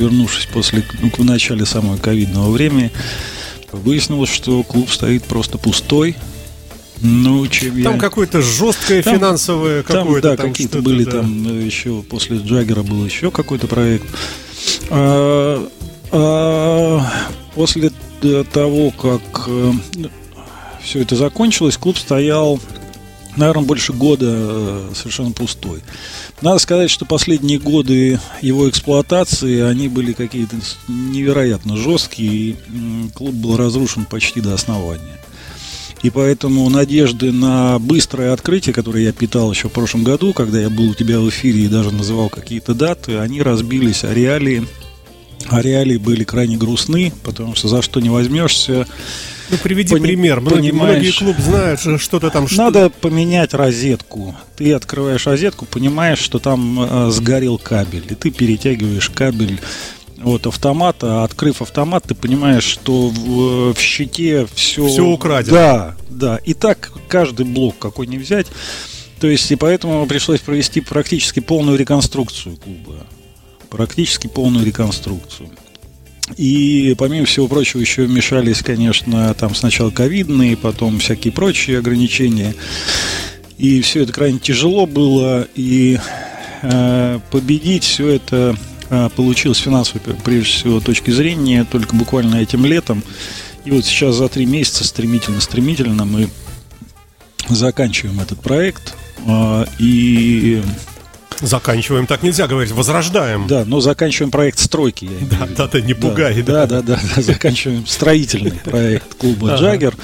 вернувшись 0.00 0.46
после, 0.46 0.82
ну, 1.00 1.10
в 1.16 1.24
начале 1.24 1.66
самого 1.66 1.98
ковидного 1.98 2.50
времени, 2.50 2.90
выяснилось, 3.72 4.30
что 4.30 4.62
клуб 4.62 4.90
стоит 4.90 5.24
просто 5.24 5.58
пустой. 5.58 6.16
Ну, 7.02 7.46
чем 7.46 7.82
там 7.82 7.94
я... 7.94 7.98
какое-то 8.00 8.42
жесткое 8.42 9.02
там, 9.02 9.16
финансовое 9.16 9.82
там, 9.82 10.04
какое-то 10.06 10.28
да, 10.28 10.36
там 10.36 10.50
какие-то 10.50 10.82
были 10.82 11.04
да. 11.04 11.12
там 11.12 11.48
э, 11.48 11.62
еще 11.64 12.02
после 12.02 12.38
Джаггера 12.38 12.82
был 12.82 13.04
еще 13.06 13.30
какой-то 13.30 13.66
проект. 13.68 14.06
А, 14.90 15.66
а, 16.12 17.06
после 17.54 17.90
того, 18.52 18.90
как 18.90 19.22
э, 19.46 19.72
все 20.82 21.00
это 21.00 21.16
закончилось, 21.16 21.78
клуб 21.78 21.96
стоял, 21.96 22.60
наверное, 23.36 23.64
больше 23.64 23.92
года 23.92 24.26
э, 24.28 24.92
совершенно 24.94 25.32
пустой. 25.32 25.80
Надо 26.42 26.58
сказать, 26.58 26.90
что 26.90 27.04
последние 27.04 27.58
годы 27.58 28.20
его 28.42 28.68
эксплуатации, 28.68 29.60
они 29.60 29.88
были 29.88 30.12
какие-то 30.12 30.56
невероятно 30.88 31.76
жесткие, 31.76 32.30
и 32.32 32.56
клуб 33.14 33.34
был 33.34 33.56
разрушен 33.56 34.04
почти 34.04 34.40
до 34.40 34.54
основания. 34.54 35.20
И 36.02 36.08
поэтому 36.08 36.68
надежды 36.70 37.30
на 37.30 37.78
быстрое 37.78 38.32
открытие, 38.32 38.72
которое 38.72 39.04
я 39.04 39.12
питал 39.12 39.52
еще 39.52 39.68
в 39.68 39.72
прошлом 39.72 40.02
году, 40.02 40.32
когда 40.32 40.58
я 40.58 40.70
был 40.70 40.90
у 40.90 40.94
тебя 40.94 41.20
в 41.20 41.28
эфире 41.28 41.64
и 41.64 41.68
даже 41.68 41.90
называл 41.90 42.30
какие-то 42.30 42.74
даты, 42.74 43.18
они 43.18 43.42
разбились 43.42 44.04
о 44.04 44.14
реалии. 44.14 44.66
А 45.48 45.62
реалии 45.62 45.96
были 45.96 46.24
крайне 46.24 46.56
грустны, 46.56 47.12
потому 47.22 47.54
что 47.54 47.68
за 47.68 47.82
что 47.82 48.00
не 48.00 48.10
возьмешься. 48.10 48.86
Ну, 49.50 49.56
приведи 49.56 49.90
Пони- 49.94 50.02
пример. 50.02 50.40
Многие, 50.40 50.70
многие 50.70 51.10
клуб 51.10 51.36
знают, 51.38 51.80
что-то 52.00 52.30
там... 52.30 52.46
Надо 52.52 52.86
что... 52.86 52.90
поменять 53.00 53.52
розетку. 53.52 54.36
Ты 54.56 54.72
открываешь 54.72 55.26
розетку, 55.26 55.64
понимаешь, 55.64 56.20
что 56.20 56.38
там 56.38 56.80
э, 56.80 57.10
сгорел 57.10 57.58
кабель, 57.58 58.04
и 58.08 58.14
ты 58.14 58.30
перетягиваешь 58.30 59.10
кабель 59.10 59.60
вот 60.18 60.46
автомата, 60.46 61.24
открыв 61.24 61.62
автомат, 61.62 62.04
ты 62.06 62.14
понимаешь, 62.14 62.64
что 62.64 63.08
в, 63.08 63.74
в 63.74 63.80
щите 63.80 64.46
все... 64.54 64.86
Все 64.86 65.04
украдено. 65.04 65.54
Да, 65.54 65.96
да. 66.10 66.36
И 66.44 66.54
так 66.54 66.92
каждый 67.08 67.46
блок 67.46 67.78
какой 67.78 68.06
не 68.06 68.18
взять. 68.18 68.46
То 69.18 69.26
есть, 69.26 69.50
и 69.50 69.56
поэтому 69.56 70.06
пришлось 70.06 70.40
провести 70.40 70.80
практически 70.80 71.40
полную 71.40 71.76
реконструкцию 71.76 72.56
клуба. 72.56 73.06
Практически 73.70 74.26
полную 74.26 74.66
реконструкцию. 74.66 75.50
И, 76.36 76.94
помимо 76.98 77.26
всего 77.26 77.48
прочего, 77.48 77.80
еще 77.80 78.06
мешались, 78.06 78.62
конечно, 78.62 79.32
там 79.34 79.54
сначала 79.54 79.90
ковидные, 79.90 80.56
потом 80.56 80.98
всякие 80.98 81.32
прочие 81.32 81.78
ограничения. 81.78 82.54
И 83.58 83.80
все 83.80 84.02
это 84.02 84.12
крайне 84.12 84.38
тяжело 84.38 84.86
было. 84.86 85.46
И 85.54 85.98
э, 86.62 87.20
победить 87.30 87.84
все 87.84 88.08
это 88.08 88.56
а, 88.90 89.08
получилось 89.08 89.58
финансовой, 89.58 90.02
прежде 90.24 90.50
всего, 90.50 90.80
точки 90.80 91.12
зрения 91.12 91.64
только 91.64 91.94
буквально 91.94 92.36
этим 92.36 92.66
летом. 92.66 93.04
И 93.64 93.70
вот 93.70 93.84
сейчас 93.84 94.16
за 94.16 94.28
три 94.28 94.46
месяца 94.46 94.84
стремительно-стремительно 94.84 96.04
мы 96.04 96.28
заканчиваем 97.48 98.20
этот 98.20 98.40
проект. 98.40 98.94
А, 99.26 99.64
и 99.78 100.60
Заканчиваем, 101.40 102.06
так 102.06 102.22
нельзя 102.22 102.46
говорить, 102.46 102.72
возрождаем. 102.72 103.46
Да, 103.46 103.64
но 103.64 103.80
заканчиваем 103.80 104.30
проект 104.30 104.58
стройки. 104.58 105.04
Я 105.04 105.38
да, 105.38 105.48
да, 105.56 105.66
да, 105.68 105.80
не 105.80 105.94
пугай. 105.94 106.42
Да, 106.42 106.66
да, 106.66 106.82
да, 106.82 107.00
да, 107.16 107.22
заканчиваем 107.22 107.86
строительный 107.86 108.52
проект 108.52 109.14
клуба 109.14 109.56
Джаггер 109.56 109.94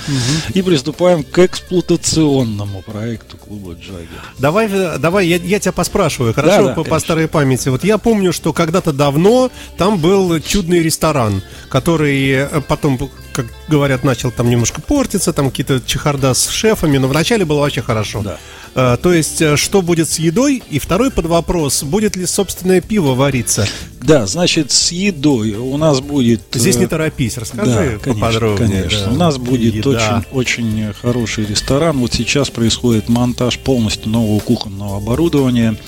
и 0.55 0.63
приступаем 0.63 1.23
к 1.23 1.39
эксплуатационному 1.39 2.83
проекту 2.83 3.37
клуба 3.37 3.75
Джаггер. 3.75 4.23
Давай, 4.39 4.69
давай, 4.99 5.27
я, 5.27 5.37
я 5.37 5.61
тебя 5.61 5.73
поспрашиваю, 5.73 6.35
хорошо, 6.35 6.75
по, 6.75 6.85
по 6.85 6.99
старой 6.99 7.29
памяти. 7.29 7.69
Вот 7.69 7.85
я 7.85 7.99
помню, 7.99 8.33
что 8.33 8.53
когда-то 8.53 8.93
давно 8.93 9.51
там 9.77 9.99
был 9.99 10.41
чудный 10.41 10.81
ресторан, 10.83 11.43
который 11.69 12.31
э, 12.31 12.61
потом 12.67 12.99
как 13.37 13.47
говорят, 13.69 14.03
начал 14.03 14.31
там 14.31 14.49
немножко 14.49 14.81
портиться, 14.81 15.35
там 15.35 15.51
какие-то 15.51 15.83
чехарда 15.85 16.33
с 16.33 16.49
шефами, 16.49 16.97
но 16.97 17.07
вначале 17.07 17.45
было 17.45 17.61
вообще 17.61 17.83
хорошо. 17.83 18.23
Да. 18.23 18.39
А, 18.79 18.99
то 18.99 19.11
есть, 19.11 19.41
э, 19.41 19.57
что 19.57 19.81
будет 19.81 20.07
с 20.07 20.19
едой? 20.19 20.63
И 20.69 20.79
второй 20.79 21.11
под 21.11 21.25
вопрос, 21.25 21.83
будет 21.83 22.15
ли 22.15 22.27
собственное 22.27 22.83
пиво 22.83 23.15
вариться? 23.15 23.67
Да, 24.03 24.27
значит, 24.27 24.71
с 24.71 24.93
едой 24.93 25.55
у 25.55 25.79
нас 25.79 26.01
будет... 26.01 26.43
Здесь 26.53 26.77
не 26.77 26.85
э, 26.85 26.89
торопись, 26.89 27.39
расскажи 27.39 27.71
да, 27.71 27.99
конечно, 27.99 28.13
поподробнее. 28.13 28.83
Конечно. 28.83 29.07
Да. 29.07 29.13
У 29.13 29.17
нас 29.17 29.39
будет 29.39 29.87
очень, 29.87 30.25
очень 30.31 30.93
хороший 30.93 31.47
ресторан. 31.47 31.97
Вот 31.97 32.13
сейчас 32.13 32.51
происходит 32.51 33.09
монтаж 33.09 33.59
полностью 33.61 34.11
нового 34.11 34.41
кухонного 34.41 34.99
оборудования. 34.99 35.79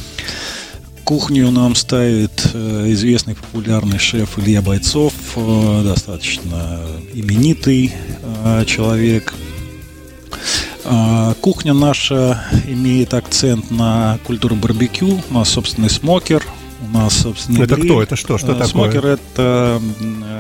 Кухню 1.05 1.51
нам 1.51 1.75
ставит 1.75 2.51
э, 2.55 2.87
известный 2.93 3.35
популярный 3.35 3.99
шеф 3.99 4.39
Илья 4.39 4.63
Бойцов, 4.63 5.13
э, 5.37 5.83
достаточно 5.85 6.81
именитый 7.13 7.93
э, 8.45 8.65
человек. 8.67 9.35
Кухня 11.41 11.75
наша 11.75 12.45
имеет 12.67 13.15
акцент 13.15 13.71
на 13.71 14.19
культуру 14.25 14.57
барбекю. 14.57 15.23
У 15.31 15.35
нас 15.35 15.49
собственный 15.49 15.91
смокер, 15.91 16.45
у 16.81 16.97
нас, 16.97 17.15
собственно, 17.15 17.63
Это 17.63 17.75
гриль. 17.75 17.87
кто? 17.87 18.03
Это 18.03 18.17
что? 18.17 18.39
Что 18.39 18.53
такое? 18.53 18.67
Смокер– 18.67 19.07
это 19.07 19.81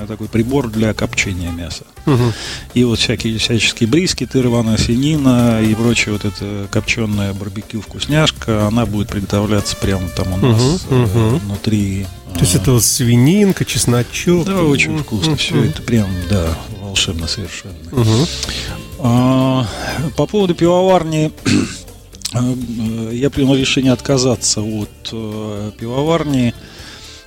такой 0.07 0.29
прибор 0.29 0.69
для 0.69 0.95
копчения 0.95 1.51
мяса. 1.51 1.85
Угу. 2.07 2.33
И 2.75 2.85
вот 2.85 2.99
всякие 2.99 3.39
всяческие 3.39 3.89
брискеты, 3.89 4.41
рваная 4.41 4.79
свинина 4.79 5.61
и 5.63 5.75
прочее 5.75 6.13
вот 6.13 6.25
это 6.25 6.69
копченая 6.71 7.35
барбекю 7.35 7.81
вкусняшка, 7.81 8.67
она 8.67 8.87
будет 8.87 9.09
приготовляться 9.09 9.77
прямо 9.77 10.09
там 10.09 10.33
у 10.33 10.37
нас 10.37 10.87
угу, 10.89 11.03
угу. 11.03 11.39
внутри. 11.39 12.07
То 12.35 12.41
есть 12.41 12.55
это 12.55 12.79
свининка, 12.81 13.65
чесночок? 13.65 14.47
Да, 14.47 14.63
очень 14.63 14.97
вкусно. 14.99 15.37
Все 15.37 15.65
это 15.65 15.83
прям, 15.83 16.09
да, 16.31 16.57
волшебно 16.81 17.27
совершенно. 17.27 17.75
Угу. 17.91 18.27
А, 19.01 19.67
по 20.17 20.27
поводу 20.27 20.55
пивоварни 20.55 21.33
Э, 22.35 23.11
я 23.13 23.31
принял 23.31 23.55
решение 23.55 23.93
отказаться 23.93 24.61
от 24.61 25.11
э, 25.13 25.73
пивоварни 25.79 26.55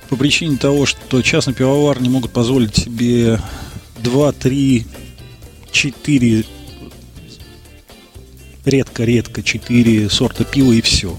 по 0.08 0.16
причине 0.16 0.56
того, 0.56 0.86
что 0.86 1.22
частные 1.22 1.54
пивоварни 1.54 2.08
могут 2.08 2.32
позволить 2.32 2.76
себе 2.76 3.40
2, 3.98 4.32
3, 4.32 4.86
4, 5.72 6.44
редко-редко 8.64 9.42
4 9.42 10.10
сорта 10.10 10.44
пива 10.44 10.72
и 10.72 10.80
все. 10.80 11.16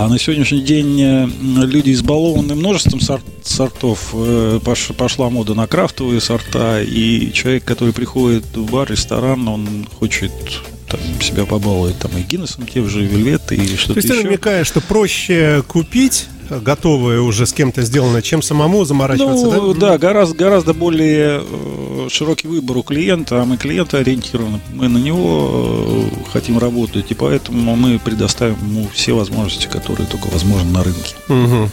А 0.00 0.08
на 0.08 0.18
сегодняшний 0.18 0.62
день 0.62 0.98
э, 0.98 1.26
люди 1.66 1.92
избалованы 1.92 2.54
множеством 2.54 3.02
сорт, 3.02 3.22
сортов. 3.42 4.14
Э, 4.14 4.58
пошла 4.96 5.28
мода 5.28 5.52
на 5.52 5.66
крафтовые 5.66 6.22
сорта, 6.22 6.80
и 6.80 7.30
человек, 7.34 7.64
который 7.64 7.92
приходит 7.92 8.44
в 8.56 8.70
бар, 8.70 8.90
ресторан, 8.90 9.46
он 9.46 9.86
хочет 9.98 10.32
там, 10.88 11.00
себя 11.20 11.44
побаловать 11.44 11.98
там 11.98 12.12
и 12.16 12.22
Гиннесом, 12.22 12.66
те 12.66 12.82
же 12.82 13.02
Вельветы 13.02 13.56
и 13.56 13.76
что-то 13.76 13.92
То 13.92 13.98
есть 13.98 14.08
еще. 14.08 14.22
ты 14.22 14.24
намекаешь, 14.24 14.66
что 14.68 14.80
проще 14.80 15.62
купить 15.68 16.28
готовое 16.48 17.20
уже 17.20 17.46
с 17.46 17.52
кем-то 17.52 17.82
сделано, 17.82 18.22
чем 18.22 18.42
самому 18.42 18.84
заморачиваться, 18.84 19.46
ну, 19.46 19.74
да? 19.74 19.80
Да, 19.90 19.98
гораздо, 19.98 20.34
гораздо 20.34 20.74
более 20.74 21.42
э, 21.42 21.79
широкий 22.08 22.48
выбор 22.48 22.78
у 22.78 22.82
клиента, 22.82 23.42
а 23.42 23.44
мы 23.44 23.56
клиента 23.56 23.98
ориентированы, 23.98 24.60
мы 24.72 24.88
на 24.88 24.98
него 24.98 26.10
э, 26.12 26.30
хотим 26.32 26.58
работать, 26.58 27.10
и 27.10 27.14
поэтому 27.14 27.76
мы 27.76 27.98
предоставим 27.98 28.56
ему 28.62 28.88
все 28.92 29.12
возможности, 29.12 29.66
которые 29.66 30.06
только 30.06 30.26
возможны 30.28 30.70
на 30.70 30.82
рынке. 30.82 31.14
Угу. 31.28 31.70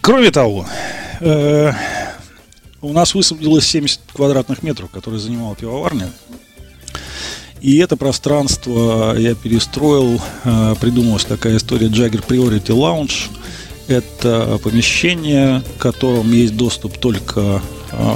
Кроме 0.00 0.30
того, 0.30 0.66
э, 1.20 1.72
у 2.82 2.92
нас 2.92 3.14
высвободилось 3.14 3.66
70 3.66 4.00
квадратных 4.12 4.62
метров, 4.62 4.90
которые 4.90 5.20
занимала 5.20 5.56
пивоварня. 5.56 6.10
И 7.60 7.78
это 7.78 7.96
пространство 7.96 9.16
я 9.16 9.34
перестроил, 9.34 10.20
э, 10.44 10.74
придумалась 10.80 11.24
такая 11.24 11.56
история 11.56 11.88
Jagger 11.88 12.24
Priority 12.24 12.66
Lounge. 12.66 13.30
Это 13.88 14.58
помещение, 14.62 15.62
в 15.76 15.78
котором 15.78 16.32
есть 16.32 16.56
доступ 16.56 16.98
только 16.98 17.62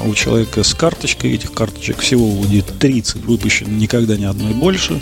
у 0.04 0.14
человека 0.14 0.62
с 0.62 0.74
карточкой. 0.74 1.32
Этих 1.34 1.52
карточек 1.52 1.98
всего 1.98 2.28
будет 2.30 2.66
30, 2.78 3.24
выпущено 3.24 3.70
никогда 3.70 4.16
ни 4.16 4.24
одной 4.24 4.52
больше. 4.52 5.00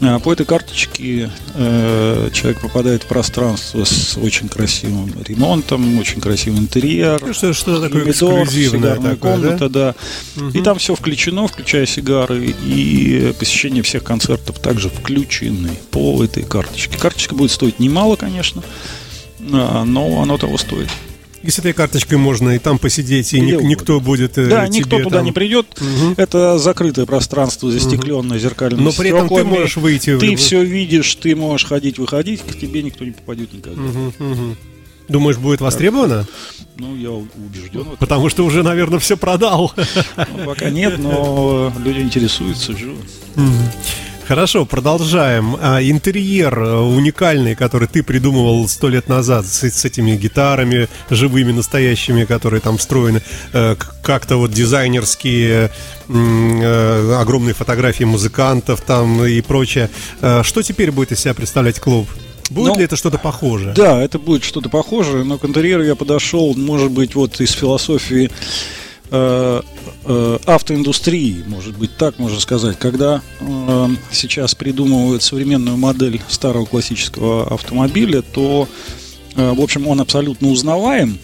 А 0.00 0.18
по 0.18 0.32
этой 0.32 0.44
карточке 0.44 1.30
э, 1.54 2.28
человек 2.32 2.60
попадает 2.60 3.04
в 3.04 3.06
пространство 3.06 3.84
с 3.84 4.18
очень 4.18 4.48
красивым 4.48 5.10
ремонтом, 5.26 5.98
очень 5.98 6.20
красивый 6.20 6.58
интерьер. 6.58 7.22
Ну, 7.24 7.32
что, 7.32 7.54
что 7.54 7.80
такое 7.80 8.04
медор, 8.04 8.42
эксклюзивное 8.42 8.96
такое, 8.96 9.16
комната, 9.16 9.68
да? 9.70 9.94
да. 10.36 10.42
Угу. 10.42 10.58
И 10.58 10.62
там 10.62 10.78
все 10.78 10.94
включено, 10.94 11.46
включая 11.46 11.86
сигары, 11.86 12.54
и 12.62 13.32
посещение 13.38 13.82
всех 13.82 14.04
концертов 14.04 14.58
также 14.58 14.90
включены 14.90 15.70
по 15.90 16.22
этой 16.22 16.42
карточке. 16.42 16.98
Карточка 16.98 17.34
будет 17.34 17.50
стоить 17.50 17.78
немало, 17.78 18.16
конечно, 18.16 18.62
а, 19.50 19.84
но 19.84 20.20
оно 20.20 20.36
того 20.36 20.58
стоит. 20.58 20.90
И 21.42 21.50
с 21.50 21.58
этой 21.58 21.72
карточкой 21.72 22.18
можно 22.18 22.50
и 22.50 22.58
там 22.58 22.78
посидеть, 22.78 23.32
и 23.34 23.40
Где 23.40 23.56
никто 23.56 24.00
будет 24.00 24.36
э, 24.38 24.46
Да, 24.46 24.66
никто 24.68 24.98
туда 24.98 25.18
там... 25.18 25.26
не 25.26 25.32
придет. 25.32 25.66
Угу. 25.80 26.14
Это 26.16 26.58
закрытое 26.58 27.06
пространство, 27.06 27.70
застекленное, 27.70 28.36
угу. 28.36 28.42
зеркальное. 28.42 28.82
Но 28.82 28.92
при 28.92 29.10
этом 29.10 29.28
ты 29.28 29.44
можешь 29.44 29.76
выйти. 29.76 30.18
Ты 30.18 30.34
в... 30.34 30.38
все 30.38 30.64
видишь, 30.64 31.14
ты 31.16 31.36
можешь 31.36 31.66
ходить, 31.66 31.98
выходить, 31.98 32.42
к 32.42 32.58
тебе 32.58 32.82
никто 32.82 33.04
не 33.04 33.12
попадет 33.12 33.52
никогда. 33.52 33.80
Угу, 33.80 34.12
угу. 34.18 34.56
Думаешь, 35.08 35.36
будет 35.36 35.60
востребовано? 35.60 36.26
Ну, 36.78 36.96
я 36.96 37.10
убежден. 37.10 37.86
Потому 37.98 38.28
что 38.28 38.44
уже, 38.44 38.62
наверное, 38.62 38.98
все 38.98 39.16
продал. 39.16 39.72
Ну, 40.16 40.44
пока 40.46 40.70
нет, 40.70 40.98
но 40.98 41.72
люди 41.84 42.00
интересуются, 42.00 42.76
живы. 42.76 42.98
Хорошо, 44.26 44.66
продолжаем. 44.66 45.56
А, 45.60 45.80
интерьер 45.80 46.58
э, 46.58 46.80
уникальный, 46.80 47.54
который 47.54 47.86
ты 47.86 48.02
придумывал 48.02 48.66
сто 48.66 48.88
лет 48.88 49.08
назад 49.08 49.46
с, 49.46 49.62
с 49.62 49.84
этими 49.84 50.16
гитарами 50.16 50.88
живыми, 51.10 51.52
настоящими, 51.52 52.24
которые 52.24 52.60
там 52.60 52.76
встроены, 52.76 53.22
э, 53.52 53.76
как-то 54.02 54.36
вот 54.38 54.50
дизайнерские, 54.50 55.70
э, 56.08 57.16
огромные 57.20 57.54
фотографии 57.54 58.02
музыкантов 58.02 58.80
там 58.80 59.24
и 59.24 59.40
прочее. 59.42 59.90
Что 60.20 60.62
теперь 60.62 60.90
будет 60.90 61.12
из 61.12 61.20
себя 61.20 61.34
представлять 61.34 61.78
клуб? 61.78 62.08
Будет 62.50 62.74
ну, 62.74 62.78
ли 62.78 62.84
это 62.84 62.96
что-то 62.96 63.18
похожее? 63.18 63.74
Да, 63.74 64.02
это 64.02 64.18
будет 64.18 64.44
что-то 64.44 64.68
похожее, 64.68 65.24
но 65.24 65.38
к 65.38 65.44
интерьеру 65.44 65.82
я 65.82 65.94
подошел, 65.94 66.54
может 66.54 66.90
быть, 66.90 67.14
вот 67.14 67.40
из 67.40 67.52
философии 67.52 68.24
э, 68.24 68.28
э, 68.28 68.85
автоиндустрии, 70.46 71.44
может 71.46 71.76
быть, 71.76 71.96
так 71.96 72.18
можно 72.18 72.40
сказать, 72.40 72.78
когда 72.78 73.22
э, 73.40 73.88
сейчас 74.10 74.54
придумывают 74.54 75.22
современную 75.22 75.76
модель 75.76 76.20
старого 76.28 76.64
классического 76.64 77.46
автомобиля, 77.52 78.22
то, 78.22 78.68
э, 79.36 79.52
в 79.52 79.60
общем, 79.60 79.86
он 79.86 80.00
абсолютно 80.00 80.48
узнаваем, 80.48 81.18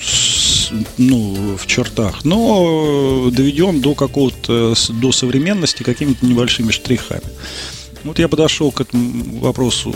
с, 0.00 0.70
ну, 0.98 1.56
в 1.56 1.66
чертах, 1.66 2.24
но 2.24 3.30
доведен 3.30 3.80
до 3.80 3.94
какого-то, 3.94 4.74
до 4.88 5.12
современности 5.12 5.82
какими-то 5.82 6.26
небольшими 6.26 6.70
штрихами. 6.70 7.22
Вот 8.04 8.18
я 8.18 8.28
подошел 8.28 8.70
к 8.70 8.80
этому 8.80 9.40
вопросу 9.40 9.90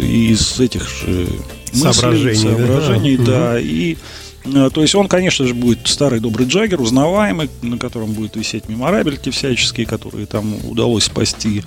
из 0.00 0.60
этих 0.60 0.88
же 0.88 1.28
мыслей, 1.72 1.92
соображений, 1.92 2.34
соображений 2.36 3.16
да, 3.16 3.24
да 3.24 3.60
и 3.60 3.94
э, 3.94 3.96
то 4.72 4.82
есть 4.82 4.94
он, 4.94 5.08
конечно 5.08 5.46
же, 5.46 5.54
будет 5.54 5.86
старый 5.86 6.20
добрый 6.20 6.46
джаггер, 6.46 6.80
узнаваемый, 6.80 7.50
на 7.62 7.78
котором 7.78 8.12
будет 8.12 8.36
висеть 8.36 8.68
меморабельки 8.68 9.30
всяческие, 9.30 9.86
которые 9.86 10.26
там 10.26 10.54
удалось 10.68 11.04
спасти. 11.04 11.64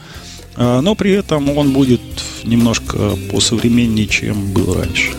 А, 0.55 0.81
но 0.81 0.95
при 0.95 1.11
этом 1.11 1.57
он 1.57 1.71
будет 1.71 2.01
немножко 2.43 3.17
посовременнее, 3.31 4.07
чем 4.07 4.51
был 4.51 4.73
раньше. 4.73 5.13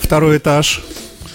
Второй 0.00 0.38
этаж. 0.38 0.82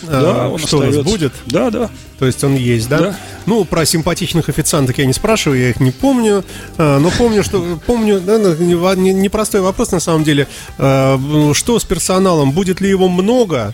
Да, 0.04 0.46
а, 0.46 0.50
он 0.50 0.60
что 0.60 0.78
остается. 0.78 1.00
у 1.00 1.04
нас 1.04 1.12
будет? 1.12 1.34
Да, 1.48 1.72
да. 1.72 1.90
То 2.20 2.26
есть 2.26 2.44
он 2.44 2.56
есть, 2.56 2.90
да? 2.90 3.00
Да. 3.00 3.18
Ну, 3.46 3.66
про 3.66 3.86
симпатичных 3.86 4.50
официанток 4.50 4.98
я 4.98 5.06
не 5.06 5.14
спрашиваю, 5.14 5.60
я 5.60 5.70
их 5.70 5.80
не 5.80 5.92
помню. 5.92 6.44
Но 6.78 7.12
помню, 7.18 7.44
что 7.44 7.80
помню, 7.86 8.20
да, 8.20 8.38
непростой 8.38 9.62
вопрос 9.62 9.92
на 9.92 10.00
самом 10.00 10.24
деле. 10.24 10.48
Что 10.78 11.80
с 11.80 11.84
персоналом? 11.84 12.52
Будет 12.52 12.82
ли 12.82 12.90
его 12.90 13.08
много? 13.08 13.74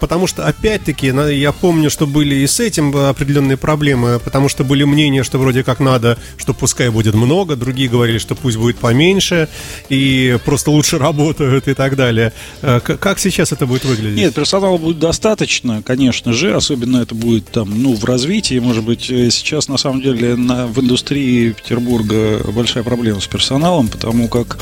Потому 0.00 0.26
что, 0.26 0.46
опять-таки, 0.46 1.08
я 1.08 1.52
помню, 1.52 1.90
что 1.90 2.06
были 2.06 2.36
и 2.36 2.46
с 2.46 2.60
этим 2.60 2.96
определенные 2.96 3.56
проблемы, 3.56 4.20
потому 4.20 4.48
что 4.48 4.62
были 4.62 4.84
мнения, 4.84 5.24
что 5.24 5.38
вроде 5.38 5.64
как 5.64 5.80
надо, 5.80 6.18
что 6.36 6.54
пускай 6.54 6.88
будет 6.88 7.14
много, 7.14 7.56
другие 7.56 7.88
говорили, 7.88 8.18
что 8.18 8.34
пусть 8.34 8.56
будет 8.56 8.78
поменьше, 8.78 9.48
и 9.88 10.38
просто 10.44 10.70
лучше 10.70 10.98
работают 11.06 11.66
и 11.66 11.74
так 11.74 11.96
далее. 11.96 12.32
Э, 12.60 12.80
как 12.80 13.18
сейчас 13.18 13.52
это 13.52 13.66
будет 13.66 13.84
выглядеть? 13.84 14.18
Нет, 14.18 14.34
персонала 14.34 14.78
будет 14.78 14.98
достаточно, 14.98 15.82
конечно 15.82 16.32
же, 16.32 16.54
особенно 16.54 16.98
это 16.98 17.14
будет 17.14 17.50
там, 17.50 17.82
ну, 17.82 17.94
в 17.94 18.04
развитии, 18.04 18.58
может 18.60 18.84
быть, 18.84 19.10
э, 19.10 19.30
сейчас 19.30 19.68
на 19.68 19.78
самом 19.78 20.00
деле 20.00 20.36
на, 20.36 20.66
в 20.66 20.78
индустрии 20.80 21.50
Петербурга 21.50 22.40
большая 22.52 22.84
проблема 22.84 23.20
с 23.20 23.26
персоналом, 23.26 23.88
потому 23.88 24.28
как 24.28 24.58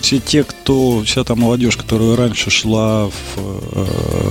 все 0.00 0.18
те, 0.18 0.44
кто, 0.44 1.02
вся 1.04 1.24
та 1.24 1.34
молодежь, 1.34 1.76
которая 1.76 2.16
раньше 2.16 2.50
шла 2.50 3.06
в, 3.06 3.12
э, 3.36 3.84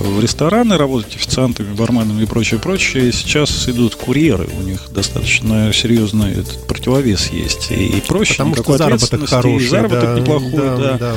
в 0.06 0.25
рестораны 0.26 0.76
работать 0.78 1.16
официантами, 1.16 1.76
барменами 1.76 2.24
и 2.24 2.26
прочее, 2.26 2.60
прочее, 2.60 3.12
сейчас 3.12 3.70
идут 3.70 3.94
курьеры. 3.96 4.48
У 4.58 4.62
них 4.64 4.90
достаточно 4.92 5.72
серьезный 5.72 6.32
этот 6.32 6.66
противовес 6.66 7.30
есть. 7.32 7.70
И, 7.70 8.02
проще, 8.08 8.34
Потому 8.34 8.56
что 8.56 8.78
заработок 8.78 9.30
хороший. 9.30 9.66
И 9.66 9.70
заработок 9.70 10.16
да, 10.16 10.20
неплохой, 10.20 10.52
да. 10.52 10.78
да. 10.78 10.98
да. 10.98 11.16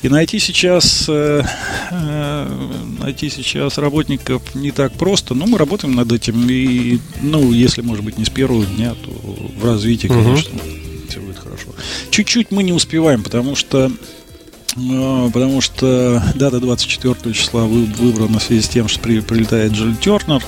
И 0.00 0.08
найти 0.08 0.38
сейчас, 0.38 1.04
э, 1.08 1.42
э, 1.90 2.70
найти 3.00 3.28
сейчас 3.28 3.76
работников 3.76 4.54
не 4.54 4.70
так 4.70 4.94
просто, 4.94 5.34
но 5.34 5.44
мы 5.44 5.58
работаем 5.58 5.94
над 5.94 6.10
этим. 6.10 6.48
И, 6.48 6.98
ну, 7.20 7.52
если, 7.52 7.82
может 7.82 8.02
быть, 8.02 8.16
не 8.16 8.24
с 8.24 8.30
первого 8.30 8.64
дня, 8.64 8.94
то 8.94 9.10
в 9.10 9.62
развитии, 9.62 10.08
конечно, 10.08 10.54
угу. 10.54 10.70
все 11.10 11.20
будет 11.20 11.38
хорошо. 11.38 11.68
Чуть-чуть 12.10 12.50
мы 12.50 12.62
не 12.62 12.72
успеваем, 12.72 13.22
потому 13.22 13.56
что 13.56 13.92
потому 14.76 15.60
что 15.60 16.22
дата 16.34 16.60
24 16.60 17.34
числа 17.34 17.64
выбрана 17.64 18.38
в 18.38 18.42
связи 18.42 18.62
с 18.62 18.68
тем, 18.68 18.88
что 18.88 19.00
при, 19.00 19.20
прилетает 19.20 19.72
Джилл 19.72 19.96
Тернер. 19.96 20.42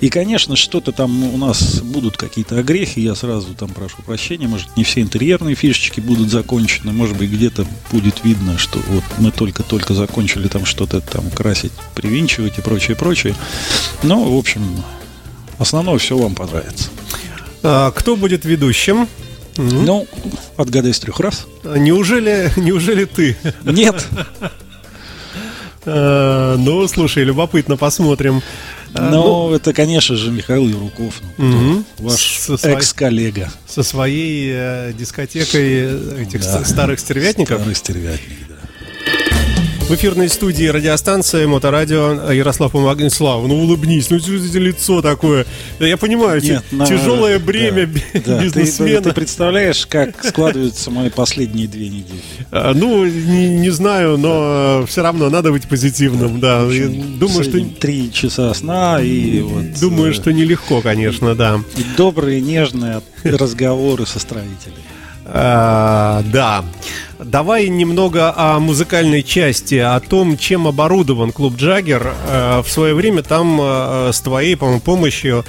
И, 0.00 0.08
конечно, 0.08 0.56
что-то 0.56 0.92
там 0.92 1.22
у 1.34 1.36
нас 1.36 1.80
будут 1.82 2.16
какие-то 2.16 2.58
огрехи, 2.58 3.00
я 3.00 3.14
сразу 3.14 3.52
там 3.54 3.68
прошу 3.68 4.00
прощения, 4.00 4.48
может, 4.48 4.74
не 4.78 4.82
все 4.82 5.02
интерьерные 5.02 5.54
фишечки 5.54 6.00
будут 6.00 6.30
закончены, 6.30 6.92
может 6.92 7.18
быть, 7.18 7.30
где-то 7.30 7.66
будет 7.92 8.24
видно, 8.24 8.56
что 8.56 8.78
вот 8.88 9.04
мы 9.18 9.30
только-только 9.30 9.92
закончили 9.92 10.48
там 10.48 10.64
что-то 10.64 11.02
там 11.02 11.30
красить, 11.30 11.72
привинчивать 11.94 12.56
и 12.56 12.62
прочее, 12.62 12.96
прочее. 12.96 13.34
Но, 14.02 14.24
в 14.24 14.38
общем, 14.38 14.62
основное 15.58 15.98
все 15.98 16.16
вам 16.16 16.34
понравится. 16.34 16.88
А, 17.62 17.90
кто 17.90 18.16
будет 18.16 18.46
ведущим? 18.46 19.06
Mm-hmm. 19.60 19.82
Ну, 19.84 20.06
отгадай 20.56 20.94
с 20.94 21.00
трех 21.00 21.20
раз. 21.20 21.46
Неужели, 21.64 22.50
неужели 22.56 23.04
ты? 23.04 23.36
Нет. 23.62 24.06
А, 25.84 26.56
ну, 26.56 26.88
слушай, 26.88 27.24
любопытно, 27.24 27.76
посмотрим. 27.76 28.42
А, 28.94 29.10
ну, 29.10 29.48
ну, 29.48 29.54
это, 29.54 29.72
конечно 29.74 30.16
же, 30.16 30.30
Михаил 30.30 30.66
Юруков, 30.66 31.20
ну, 31.36 31.84
ваш 31.98 32.48
экс-коллега. 32.62 33.50
Со 33.66 33.82
своей 33.82 34.50
э, 34.52 34.92
дискотекой 34.94 36.22
этих 36.22 36.40
да. 36.42 36.64
старых 36.64 36.98
стервятников. 36.98 37.60
Старых 37.60 37.76
стервятников. 37.76 38.49
В 39.90 39.94
эфирной 39.94 40.28
студии 40.28 40.66
радиостанция 40.66 41.48
Моторадио 41.48 42.30
Ярослав 42.30 42.70
Помогнислав. 42.70 43.44
Ну 43.48 43.56
улыбнись, 43.56 44.08
ну 44.08 44.20
что 44.20 44.34
это 44.34 44.60
лицо 44.60 45.02
такое? 45.02 45.46
Я 45.80 45.96
понимаю, 45.96 46.40
Нет, 46.40 46.62
тяжелое 46.86 47.40
на... 47.40 47.44
бремя 47.44 47.90
да, 48.24 48.40
бизнесмена. 48.40 48.98
Ты, 48.98 49.08
ты 49.08 49.14
представляешь, 49.16 49.84
как 49.88 50.24
складываются 50.24 50.92
мои 50.92 51.10
последние 51.10 51.66
две 51.66 51.88
недели? 51.88 52.20
А, 52.52 52.72
ну, 52.72 53.04
не, 53.04 53.48
не 53.48 53.70
знаю, 53.70 54.16
но 54.16 54.84
все 54.86 55.02
равно 55.02 55.28
надо 55.28 55.50
быть 55.50 55.66
позитивным, 55.66 56.38
да. 56.38 56.62
Общем, 56.62 57.18
думаю, 57.18 57.42
что 57.42 57.58
три 57.80 58.12
часа 58.12 58.54
сна 58.54 59.00
и 59.02 59.40
вот. 59.40 59.80
Думаю, 59.80 60.12
э, 60.12 60.14
что 60.14 60.32
нелегко, 60.32 60.82
конечно, 60.82 61.34
да. 61.34 61.60
И 61.76 61.84
добрые, 61.96 62.40
нежные 62.40 63.02
разговоры 63.24 64.06
со 64.06 64.20
строителями. 64.20 64.84
А, 65.24 66.22
да. 66.32 66.64
Давай 67.24 67.68
немного 67.68 68.32
о 68.34 68.58
музыкальной 68.60 69.22
части, 69.22 69.74
о 69.74 70.00
том, 70.00 70.38
чем 70.38 70.66
оборудован 70.66 71.32
клуб 71.32 71.56
Джаггер. 71.56 72.14
Э, 72.26 72.62
в 72.64 72.70
свое 72.70 72.94
время 72.94 73.22
там 73.22 73.58
э, 73.60 74.10
с 74.12 74.20
твоей, 74.20 74.56
по-моему, 74.56 74.80
помощью 74.80 75.44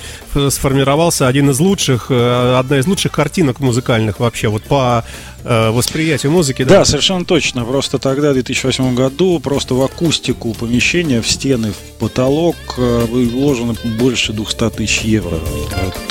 сформировался 0.50 1.28
один 1.28 1.50
из 1.50 1.60
лучших, 1.60 2.08
э, 2.10 2.56
одна 2.60 2.80
из 2.80 2.88
лучших 2.88 3.14
картинок 3.14 3.60
музыкальных 3.60 4.20
вообще, 4.20 4.50
вот 4.50 4.64
по 4.64 5.06
восприятию 5.44 6.32
музыки. 6.32 6.62
Да? 6.62 6.78
да, 6.78 6.86
совершенно 6.86 7.26
точно. 7.26 7.66
Просто 7.66 7.98
тогда, 7.98 8.30
в 8.30 8.34
2008 8.36 8.94
году, 8.94 9.40
просто 9.40 9.74
в 9.74 9.82
акустику 9.82 10.54
помещения, 10.54 11.20
в 11.20 11.28
стены, 11.28 11.72
в 11.72 12.00
потолок 12.00 12.56
вложено 12.78 13.74
больше 13.98 14.34
200 14.34 14.70
тысяч 14.70 15.02
евро. 15.02 15.40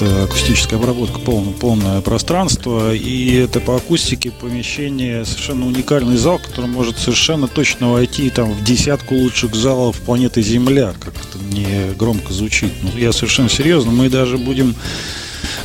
Это 0.00 0.24
акустическая 0.24 0.80
обработка, 0.80 1.20
полное, 1.20 1.52
полное 1.52 2.00
пространство. 2.00 2.92
И 2.92 3.36
это 3.36 3.60
по 3.60 3.76
акустике 3.76 4.32
помещение 4.32 5.24
совершенно 5.24 5.49
совершенно 5.50 5.66
уникальный 5.66 6.16
зал, 6.16 6.38
который 6.38 6.66
может 6.66 6.98
совершенно 6.98 7.48
точно 7.48 7.92
войти 7.92 8.30
там 8.30 8.52
в 8.52 8.62
десятку 8.62 9.16
лучших 9.16 9.54
залов 9.54 9.98
планеты 9.98 10.42
Земля, 10.42 10.94
как 11.00 11.14
это 11.14 11.38
не 11.52 11.92
громко 11.94 12.32
звучит. 12.32 12.72
Но 12.82 12.96
я 12.96 13.12
совершенно 13.12 13.48
серьезно, 13.48 13.90
мы 13.90 14.08
даже 14.08 14.38
будем 14.38 14.76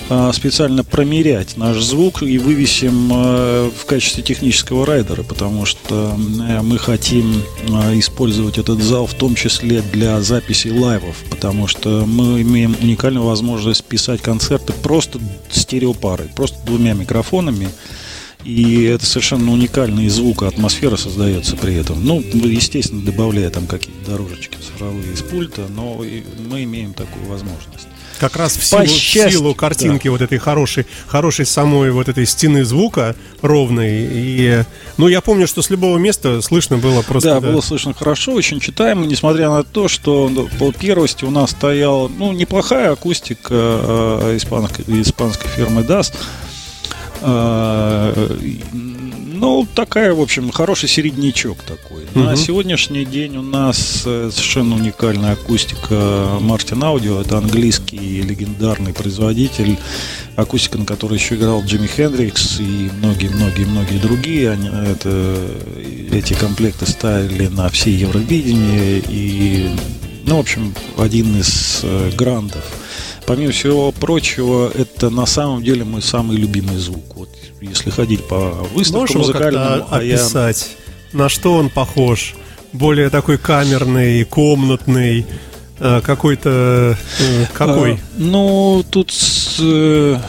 а, 0.10 0.34
специально 0.34 0.84
промерять 0.84 1.56
наш 1.58 1.78
звук 1.84 2.24
и 2.24 2.40
вывесим 2.40 3.12
а, 3.14 3.70
в 3.70 3.86
качестве 3.86 4.24
технического 4.24 4.88
райдера, 4.88 5.22
потому 5.22 5.66
что 5.66 6.18
э, 6.18 6.62
мы 6.64 6.80
хотим 6.80 7.44
а, 7.72 7.94
использовать 8.00 8.58
этот 8.58 8.82
зал 8.82 9.06
в 9.06 9.14
том 9.14 9.36
числе 9.36 9.84
для 9.94 10.20
записи 10.22 10.70
лайвов, 10.70 11.18
потому 11.30 11.68
что 11.68 12.06
мы 12.08 12.42
имеем 12.42 12.76
уникальную 12.82 13.26
возможность 13.26 13.84
писать 13.84 14.22
концерты 14.22 14.74
просто 14.74 15.20
стереопарой, 15.52 16.30
просто 16.36 16.58
двумя 16.66 16.94
микрофонами. 16.94 17.70
И 18.46 18.84
это 18.84 19.06
совершенно 19.08 19.52
уникальный 19.52 20.08
звук, 20.08 20.44
атмосфера 20.44 20.98
создается 20.98 21.58
при 21.58 21.76
этом. 21.76 22.06
Ну, 22.06 22.22
естественно, 22.22 23.02
добавляя 23.02 23.50
там 23.50 23.66
какие-то 23.66 24.12
дорожечки 24.12 24.58
цифровые 24.58 25.14
из 25.14 25.22
пульта, 25.24 25.68
но 25.68 26.00
мы 26.48 26.64
имеем 26.64 26.94
такую 26.94 27.26
возможность. 27.26 27.88
Как 28.20 28.38
раз 28.38 28.56
в 28.56 28.64
силу, 28.64 28.84
в 28.86 29.32
силу 29.32 29.56
картинки 29.56 30.06
да. 30.06 30.12
вот 30.12 30.22
этой 30.22 30.38
хорошей, 30.38 30.86
хорошей 31.08 31.46
самой 31.46 31.92
вот 31.92 32.08
этой 32.08 32.26
стены 32.26 32.64
звука 32.64 33.16
ровной. 33.42 34.08
И, 34.10 34.64
ну, 34.98 35.08
я 35.08 35.20
помню, 35.22 35.48
что 35.48 35.62
с 35.62 35.70
любого 35.70 35.98
места 35.98 36.42
слышно 36.42 36.78
было 36.78 37.02
просто... 37.02 37.30
Да, 37.36 37.40
да. 37.42 37.52
было 37.52 37.62
слышно 37.62 37.94
хорошо, 37.94 38.34
очень 38.34 38.60
читаемо, 38.60 39.06
несмотря 39.06 39.50
на 39.50 39.64
то, 39.64 39.88
что 39.88 40.30
ну, 40.30 40.48
по 40.60 40.72
первости 40.72 41.26
у 41.26 41.30
нас 41.30 41.52
стояла, 41.52 42.08
ну, 42.08 42.32
неплохая 42.32 42.92
акустика 42.92 43.50
э, 43.52 44.38
испанской, 44.38 44.86
испанской 45.02 45.50
фирмы 45.50 45.82
DAS. 45.82 46.14
Э, 47.26 48.28
ну, 49.46 49.68
такая, 49.76 50.14
в 50.14 50.22
общем, 50.22 50.52
хороший 50.52 50.88
середнячок 50.88 51.58
такой. 51.64 52.04
Угу. 52.04 52.20
На 52.20 52.36
сегодняшний 52.36 53.06
день 53.06 53.38
у 53.38 53.42
нас 53.42 54.04
э, 54.06 54.30
совершенно 54.32 54.76
уникальная 54.76 55.34
акустика 55.34 56.38
Мартин 56.40 56.84
Аудио. 56.84 57.22
Это 57.22 57.38
английский 57.38 58.22
легендарный 58.22 58.94
производитель. 58.94 59.78
Акустика, 60.36 60.78
на 60.78 60.86
которой 60.86 61.16
еще 61.16 61.36
играл 61.36 61.64
Джимми 61.64 61.88
Хендрикс 61.88 62.60
и 62.60 62.90
многие-многие-многие 63.02 64.00
другие. 64.00 64.52
Они, 64.52 64.68
это, 64.68 65.38
эти 66.12 66.34
комплекты 66.34 66.86
ставили 66.86 67.48
на 67.48 67.70
все 67.70 67.92
Евровидения. 67.92 69.02
И, 69.08 69.70
ну, 70.26 70.38
в 70.38 70.40
общем, 70.40 70.74
один 70.98 71.40
из 71.40 71.82
э, 71.84 72.12
грандов. 72.16 72.64
Помимо 73.26 73.52
всего 73.52 73.92
прочего, 73.92 74.72
это 74.74 75.10
на 75.10 75.26
самом 75.26 75.64
деле 75.64 75.84
мой 75.84 76.02
самый 76.02 76.38
любимый 76.38 76.78
звук. 76.78 77.16
Вот 77.16 77.30
если 77.60 77.90
ходить 77.90 78.28
по 78.28 78.52
выставкам 78.74 79.18
музыкальным, 79.18 79.84
а 79.90 79.98
описать, 79.98 80.76
я... 81.12 81.20
на 81.20 81.30
что 81.30 81.56
он 81.56 81.70
похож? 81.70 82.36
Более 82.72 83.10
такой 83.10 83.38
камерный, 83.38 84.26
комнатный, 84.26 85.26
э, 85.80 86.02
какой-то 86.02 86.98
э, 87.20 87.46
какой? 87.54 87.94
А, 87.94 87.98
ну, 88.18 88.86
тут 88.90 89.12
э, 89.60 90.20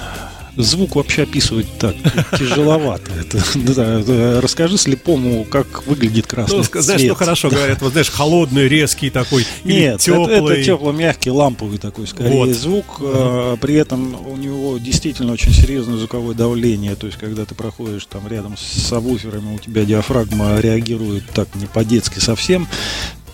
звук 0.56 0.96
вообще 0.96 1.22
описывать 1.22 1.66
так 1.78 1.94
тяжеловато. 2.38 3.12
Это, 3.12 3.42
да, 3.54 4.40
расскажи 4.40 4.78
слепому, 4.78 5.44
как 5.44 5.86
выглядит 5.86 6.26
красный 6.26 6.58
ну, 6.58 6.64
цвет. 6.64 6.84
Знаешь, 6.84 7.02
ну 7.02 7.14
хорошо 7.14 7.50
говорят, 7.50 7.82
вот 7.82 7.92
знаешь, 7.92 8.10
холодный, 8.10 8.68
резкий 8.68 9.10
такой, 9.10 9.46
Нет, 9.64 10.00
теплый. 10.00 10.36
Это, 10.36 10.52
это 10.52 10.64
тепло-мягкий, 10.64 11.30
ламповый 11.30 11.78
такой 11.78 12.06
скорее 12.06 12.46
вот. 12.46 12.50
звук. 12.50 13.00
Uh-huh. 13.00 13.56
При 13.58 13.74
этом 13.74 14.16
у 14.28 14.36
него 14.36 14.78
действительно 14.78 15.32
очень 15.32 15.52
серьезное 15.52 15.96
звуковое 15.96 16.34
давление. 16.34 16.94
То 16.96 17.06
есть, 17.06 17.18
когда 17.18 17.44
ты 17.44 17.54
проходишь 17.54 18.06
там 18.06 18.26
рядом 18.28 18.56
с 18.56 18.62
сабвуферами, 18.62 19.54
у 19.54 19.58
тебя 19.58 19.84
диафрагма 19.84 20.60
реагирует 20.60 21.24
так 21.34 21.54
не 21.54 21.66
по-детски 21.66 22.18
совсем. 22.18 22.68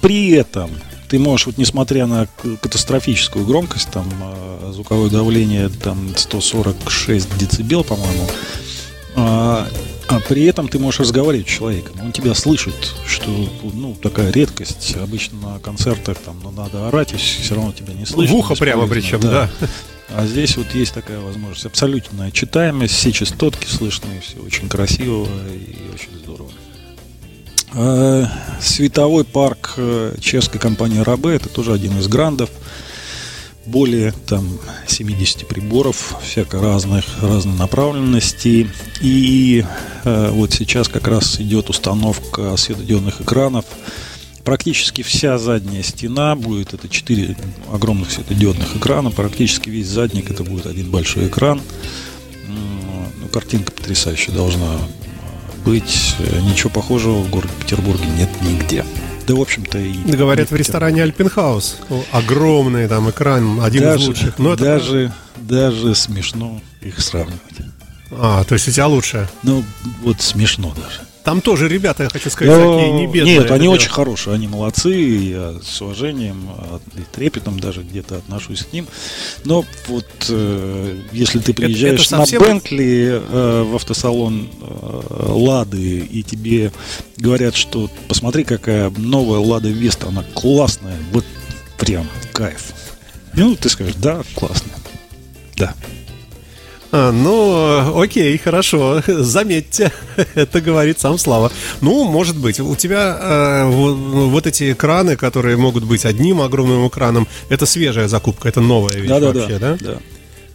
При 0.01 0.31
этом 0.31 0.71
ты 1.13 1.19
можешь, 1.19 1.45
вот 1.45 1.59
несмотря 1.59 2.07
на 2.07 2.27
катастрофическую 2.63 3.45
громкость, 3.45 3.91
там 3.91 4.07
а, 4.23 4.73
звуковое 4.73 5.11
давление 5.11 5.69
там 5.69 6.17
146 6.17 7.37
децибел, 7.37 7.85
по-моему, 7.85 8.27
а, 9.15 9.69
а 10.09 10.21
при 10.21 10.45
этом 10.45 10.69
ты 10.69 10.79
можешь 10.79 11.01
разговаривать 11.01 11.47
с 11.47 11.51
человеком, 11.51 12.01
он 12.03 12.13
тебя 12.13 12.33
слышит, 12.33 12.95
что 13.07 13.29
ну 13.75 13.95
такая 13.95 14.33
редкость. 14.33 14.97
Обычно 14.97 15.53
на 15.53 15.59
концертах 15.59 16.17
там 16.17 16.41
ну, 16.43 16.51
надо 16.51 16.89
орать, 16.89 17.13
и 17.13 17.19
все 17.19 17.55
равно 17.57 17.73
тебя 17.73 17.93
не 17.93 18.07
слышно. 18.07 18.35
В 18.35 18.39
ухо 18.39 18.55
прямо 18.55 18.87
причем, 18.87 19.21
да. 19.21 19.51
да. 19.61 19.69
А 20.15 20.27
здесь 20.27 20.57
вот 20.57 20.75
есть 20.75 20.95
такая 20.95 21.21
возможность. 21.21 21.67
Абсолютная 21.67 22.31
читаемость, 22.31 22.95
все 22.95 23.13
частотки 23.13 23.67
слышны, 23.67 24.09
все 24.23 24.39
очень 24.39 24.71
красиво 24.71 25.29
и 25.51 25.93
очень 25.93 26.19
здорово. 26.25 26.49
Э, 27.75 28.27
световой 28.61 29.25
парк 29.25 29.75
э, 29.77 30.15
чешской 30.21 30.61
компании 30.61 30.99
Рабе, 30.99 31.37
это 31.37 31.49
тоже 31.49 31.73
один 31.73 31.99
из 31.99 32.07
грандов. 32.07 32.51
Более 33.65 34.13
там 34.27 34.59
70 34.89 35.47
приборов, 35.47 36.17
всяко 36.23 36.61
разных, 36.61 37.05
разной 37.23 37.57
направленности. 37.57 38.69
И 39.01 39.65
э, 40.05 40.31
вот 40.31 40.53
сейчас 40.53 40.89
как 40.89 41.09
раз 41.09 41.41
идет 41.41 41.71
установка 41.71 42.57
светодиодных 42.57 43.23
экранов. 43.23 43.65
Практически 44.45 45.03
вся 45.03 45.39
задняя 45.39 45.83
стена 45.83 46.35
будет, 46.35 46.75
это 46.75 46.89
4 46.89 47.37
огромных 47.73 48.11
светодиодных 48.11 48.77
экрана, 48.77 49.13
практически 49.13 49.71
весь 49.71 49.87
задник 49.87 50.31
это 50.31 50.43
будет 50.43 50.67
один 50.67 50.91
большой 50.91 51.29
экран. 51.29 51.63
Ну, 52.49 53.29
картинка 53.29 53.71
потрясающая 53.71 54.35
должна 54.35 54.79
быть. 55.65 56.17
Э, 56.19 56.41
ничего 56.41 56.71
похожего 56.71 57.19
в 57.23 57.31
городе 57.31 57.53
Петербурге 57.61 58.07
нет 58.17 58.29
нигде. 58.43 58.85
Да, 59.27 59.35
в 59.35 59.41
общем-то, 59.41 59.79
и... 59.79 59.95
Да, 60.05 60.17
говорят, 60.17 60.51
в 60.51 60.57
ресторане 60.57 61.03
Альпенхаус. 61.03 61.79
Огромный 62.11 62.89
там 62.89 63.09
экран, 63.11 63.61
один 63.63 63.83
даже, 63.83 64.03
из 64.03 64.09
лучших. 64.09 64.39
Но 64.39 64.57
даже, 64.57 65.05
это... 65.05 65.15
даже 65.39 65.95
смешно 65.95 66.61
их 66.81 67.01
сравнивать. 67.01 67.41
А, 68.11 68.45
то 68.45 68.55
есть 68.55 68.69
у 68.69 68.71
тебя 68.73 68.89
лучше? 68.89 69.29
Ну, 69.43 69.65
вот 70.03 70.21
смешно 70.21 70.75
даже. 70.75 71.01
Там 71.25 71.41
тоже 71.41 71.69
ребята, 71.69 72.03
я 72.03 72.09
хочу 72.09 72.31
сказать, 72.31 72.57
Но... 72.57 72.79
такие 72.79 72.93
не 72.93 73.07
бедные. 73.07 73.39
Нет, 73.39 73.51
они 73.51 73.69
очень 73.69 73.91
хорошие, 73.91 74.35
они 74.35 74.49
молодцы, 74.49 74.91
я 74.91 75.55
с 75.63 75.81
уважением 75.81 76.51
и 76.97 77.03
трепетом 77.15 77.61
даже 77.61 77.83
где-то 77.83 78.17
отношусь 78.17 78.63
к 78.65 78.73
ним. 78.73 78.89
Но 79.45 79.65
вот 79.87 80.07
э, 80.29 81.01
если 81.13 81.39
ты 81.39 81.55
приезжаешь 81.55 82.07
это, 82.07 82.17
это 82.17 82.25
совсем... 82.25 82.43
на 82.43 82.47
Бентли 82.47 83.23
э, 83.23 83.63
в 83.63 83.77
автосалон 83.77 84.49
э, 84.61 85.01
Лады, 85.29 85.99
и 85.99 86.23
тебе 86.25 86.73
говорят, 87.17 87.55
что 87.55 87.89
посмотри, 88.09 88.43
какая 88.43 88.91
новая 88.91 89.39
Лада 89.39 89.69
Веста, 89.69 90.09
она 90.09 90.25
классная, 90.35 90.97
вот 91.13 91.25
прям 91.79 92.09
кайф. 92.33 92.73
Ну, 93.35 93.55
ты 93.55 93.69
скажешь, 93.69 93.95
да, 93.97 94.23
классно. 94.35 94.73
Да. 95.57 95.75
А, 96.93 97.11
ну, 97.11 98.01
окей, 98.01 98.37
хорошо. 98.37 99.03
Заметьте, 99.07 99.91
это 100.35 100.61
говорит 100.61 101.01
сам 101.01 101.17
Слава. 101.17 101.51
Ну, 101.81 102.05
может 102.05 102.37
быть, 102.37 102.61
у 102.61 102.77
тебя 102.77 103.19
э, 103.19 103.65
вот, 103.65 103.95
вот 103.95 104.47
эти 104.47 104.73
экраны, 104.73 105.17
которые 105.17 105.57
могут 105.57 105.85
быть 105.85 106.05
одним 106.05 106.43
огромным 106.43 106.87
экраном, 106.87 107.27
это 107.49 107.65
свежая 107.65 108.09
закупка, 108.09 108.51
это 108.51 108.61
новая 108.61 108.95
вещь 108.97 109.09
да, 109.09 109.21
вообще, 109.21 109.59
да? 109.59 109.79
Да. 109.81 109.97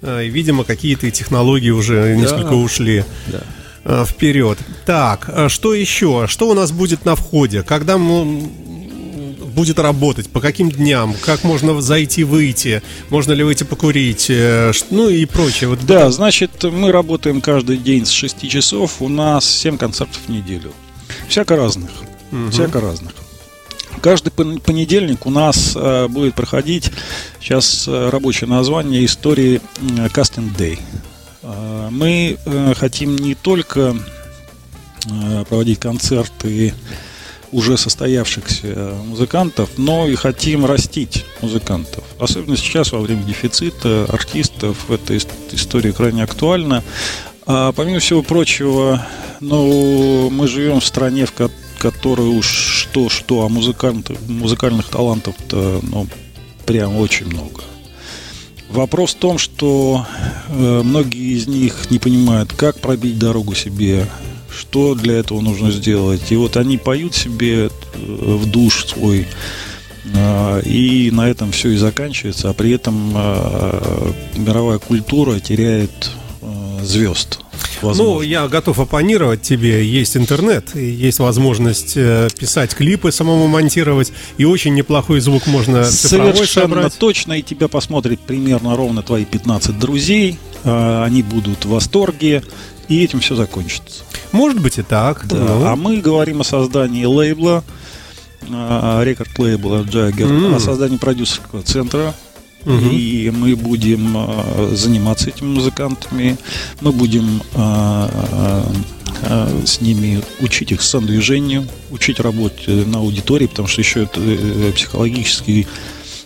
да. 0.02 0.22
И, 0.22 0.30
видимо, 0.30 0.64
какие-то 0.64 1.10
технологии 1.10 1.72
уже 1.72 2.16
несколько 2.16 2.52
да. 2.52 2.56
ушли. 2.56 3.04
Да 3.26 3.44
э, 3.84 4.06
вперед. 4.08 4.60
Так, 4.86 5.30
а 5.34 5.50
что 5.50 5.74
еще? 5.74 6.26
Что 6.28 6.50
у 6.50 6.54
нас 6.54 6.72
будет 6.72 7.04
на 7.06 7.16
входе? 7.16 7.64
Когда 7.64 7.98
мы 7.98 8.48
будет 9.58 9.80
работать, 9.80 10.30
по 10.30 10.40
каким 10.40 10.70
дням, 10.70 11.16
как 11.20 11.44
можно 11.44 11.82
зайти, 11.82 12.24
выйти, 12.24 12.84
можно 13.10 13.34
ли 13.34 13.44
выйти 13.44 13.64
покурить, 13.64 14.28
э, 14.30 14.72
ну 14.92 15.10
и 15.10 15.26
прочее. 15.26 15.68
Вот 15.68 15.84
да, 15.84 16.12
значит, 16.12 16.64
мы 16.64 16.92
работаем 16.92 17.42
каждый 17.42 17.78
день 17.78 18.06
с 18.06 18.12
6 18.12 18.48
часов, 18.48 19.02
у 19.02 19.10
нас 19.10 19.50
7 19.50 19.80
концертов 19.80 20.20
в 20.28 20.30
неделю. 20.30 20.74
Всяко 21.28 21.56
разных, 21.56 21.90
угу. 22.32 22.52
всяко 22.52 22.80
разных. 22.80 23.14
Каждый 24.00 24.30
понедельник 24.30 25.26
у 25.26 25.32
нас 25.32 25.74
э, 25.76 26.08
будет 26.08 26.36
проходить 26.36 26.92
сейчас 27.42 27.88
э, 27.88 28.10
рабочее 28.10 28.48
название 28.48 29.04
истории 29.06 29.60
Casting 30.14 30.56
Day. 30.56 30.80
Мы 31.90 32.38
хотим 32.76 33.16
не 33.16 33.34
только 33.34 33.96
проводить 35.48 35.80
концерты 35.80 36.74
уже 37.52 37.78
состоявшихся 37.78 38.94
музыкантов, 39.06 39.70
но 39.78 40.08
и 40.08 40.16
хотим 40.16 40.66
растить 40.66 41.26
музыкантов. 41.42 42.04
Особенно 42.20 42.58
сейчас, 42.58 42.92
во 42.92 43.00
время 43.00 43.24
дефицита 43.24 44.06
артистов, 44.10 44.90
эта 44.90 45.18
история 45.18 45.94
крайне 45.94 46.24
актуальна. 46.24 46.84
А 47.46 47.72
помимо 47.72 48.00
всего 48.00 48.22
прочего, 48.22 49.06
ну, 49.40 50.30
мы 50.30 50.48
живем 50.48 50.82
в 50.82 50.86
стране, 50.86 51.26
в 51.26 51.34
которой 51.78 52.28
уж 52.28 52.48
что-что, 52.48 53.46
а 53.46 53.50
музыкантов, 53.50 54.18
музыкальных 54.28 54.90
талантов-то, 54.90 55.80
ну, 55.84 56.08
прям 56.66 56.98
очень 56.98 57.28
много. 57.28 57.64
Вопрос 58.70 59.12
в 59.12 59.20
том, 59.20 59.38
что 59.38 60.06
э, 60.50 60.82
многие 60.84 61.38
из 61.38 61.48
них 61.48 61.90
не 61.90 62.00
понимают, 62.00 62.52
как 62.52 62.80
пробить 62.80 63.18
дорогу 63.18 63.56
себе 63.56 64.10
что 64.50 64.96
для 64.96 65.16
этого 65.18 65.42
нужно 65.42 65.72
сделать. 65.72 66.32
И 66.32 66.36
вот 66.36 66.58
они 66.58 66.78
поют 66.78 67.16
себе 67.16 67.66
э, 67.66 67.70
в 67.96 68.46
душ 68.50 68.86
свой, 68.86 69.28
э, 70.06 70.62
и 70.64 71.12
на 71.12 71.30
этом 71.30 71.52
все 71.52 71.70
и 71.70 71.78
заканчивается, 71.78 72.50
а 72.50 72.54
при 72.54 72.72
этом 72.72 73.14
э, 73.16 74.12
мировая 74.38 74.80
культура 74.80 75.40
теряет 75.40 76.12
звезд. 76.84 77.40
Возможно. 77.82 78.14
Ну, 78.14 78.22
я 78.22 78.48
готов 78.48 78.80
оппонировать 78.80 79.42
тебе. 79.42 79.86
Есть 79.86 80.16
интернет, 80.16 80.76
есть 80.76 81.20
возможность 81.20 81.96
писать 81.96 82.74
клипы, 82.74 83.12
самому 83.12 83.48
монтировать, 83.48 84.14
и 84.38 84.46
очень 84.46 84.74
неплохой 84.74 85.20
звук 85.20 85.48
можно 85.48 85.84
Совершенно 85.84 86.76
собрать. 86.76 86.98
точно, 86.98 87.34
и 87.34 87.42
тебя 87.42 87.68
посмотрит 87.68 88.20
примерно 88.22 88.78
ровно 88.78 89.02
твои 89.02 89.26
15 89.26 89.78
друзей. 89.78 90.40
Они 90.64 91.24
будут 91.24 91.66
в 91.66 91.70
восторге, 91.70 92.44
и 92.88 93.04
этим 93.04 93.20
все 93.20 93.36
закончится. 93.36 94.04
Может 94.32 94.62
быть 94.62 94.78
и 94.78 94.84
так. 94.84 95.26
Да. 95.28 95.36
Ну. 95.36 95.66
А 95.66 95.76
мы 95.76 95.98
говорим 95.98 96.42
о 96.42 96.44
создании 96.44 97.06
лейбла, 97.06 97.64
рекорд 98.42 99.38
лейбла 99.38 99.84
Джаггер, 99.84 100.28
mm. 100.28 100.56
о 100.56 100.60
создании 100.60 100.98
продюсерского 100.98 101.64
центра 101.64 102.14
угу. 102.68 102.90
и 102.92 103.32
мы 103.32 103.56
будем 103.56 104.16
э, 104.16 104.76
заниматься 104.76 105.30
этими 105.30 105.48
музыкантами, 105.48 106.38
мы 106.82 106.92
будем 106.92 107.42
э, 107.54 108.64
с 109.66 109.82
ними 109.82 110.22
учить 110.42 110.72
их 110.72 110.82
самодвижению, 110.82 111.68
учить 111.90 112.20
работе 112.20 112.72
на 112.86 113.00
аудитории, 113.00 113.48
потому 113.48 113.68
что 113.68 113.82
еще 113.82 114.04
это 114.04 114.20
э, 114.20 114.72
психологический 114.76 115.68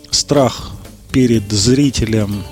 страх 0.09 0.71
перед 1.11 1.49
зрителем 1.51 2.43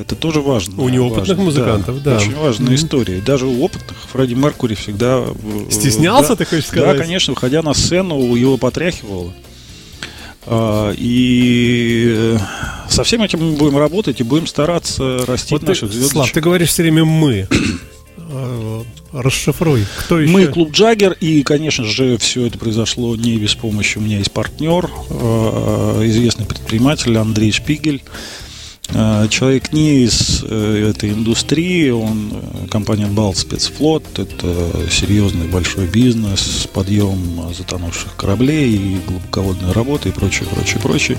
это 0.00 0.16
тоже 0.16 0.40
важно. 0.40 0.82
У 0.82 0.88
неопытных 0.88 1.28
важно. 1.28 1.44
музыкантов, 1.44 2.02
да, 2.02 2.12
да. 2.12 2.16
Очень 2.18 2.34
важная 2.36 2.72
mm-hmm. 2.72 2.74
история. 2.74 3.20
Даже 3.20 3.46
у 3.46 3.62
опытных 3.62 3.96
Фредди 4.12 4.34
Меркури 4.34 4.74
всегда... 4.74 5.24
Стеснялся, 5.70 6.30
да, 6.30 6.36
ты 6.36 6.44
хочешь 6.44 6.66
сказать? 6.66 6.96
Да, 6.96 7.02
конечно, 7.02 7.34
выходя 7.34 7.62
на 7.62 7.74
сцену, 7.74 8.34
его 8.34 8.56
потряхивало. 8.56 9.32
А, 10.46 10.92
и 10.96 12.06
э, 12.08 12.38
со 12.88 13.04
всем 13.04 13.22
этим 13.22 13.40
мы 13.40 13.56
будем 13.56 13.76
работать 13.76 14.20
и 14.20 14.22
будем 14.24 14.46
стараться 14.46 15.24
расти 15.26 15.54
вот 15.54 15.62
наших 15.62 15.92
звездочек. 15.92 16.12
Слав, 16.12 16.32
ты 16.32 16.40
говоришь 16.40 16.70
все 16.70 16.82
время 16.82 17.04
«мы». 17.04 17.48
А, 18.32 18.84
расшифруй. 19.12 19.84
Кто 19.98 20.20
еще? 20.20 20.32
Мы 20.32 20.46
клуб 20.46 20.70
Джаггер, 20.70 21.16
и, 21.18 21.42
конечно 21.42 21.84
же, 21.84 22.16
все 22.18 22.46
это 22.46 22.58
произошло 22.58 23.16
не 23.16 23.36
без 23.38 23.56
помощи. 23.56 23.98
У 23.98 24.00
меня 24.00 24.18
есть 24.18 24.30
партнер, 24.30 24.88
э, 25.10 26.02
известный 26.04 26.46
предприниматель 26.46 27.16
Андрей 27.18 27.50
Шпигель. 27.50 28.02
Э, 28.92 29.28
человек 29.28 29.72
не 29.72 30.04
из 30.04 30.42
э, 30.42 30.90
этой 30.90 31.10
индустрии, 31.10 31.90
он 31.90 32.32
э, 32.32 32.66
компания 32.68 33.06
Бал 33.06 33.34
Спецфлот, 33.34 34.18
это 34.18 34.70
серьезный 34.90 35.46
большой 35.46 35.86
бизнес, 35.86 36.68
подъем 36.72 37.52
затонувших 37.56 38.16
кораблей 38.16 38.74
и 38.74 39.00
глубоководная 39.06 39.72
работа 39.72 40.08
и 40.08 40.12
прочее, 40.12 40.48
прочее, 40.48 40.80
прочее. 40.80 41.18